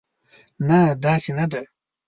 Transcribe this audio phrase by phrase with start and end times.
[0.67, 1.61] نه، داسې نه ده.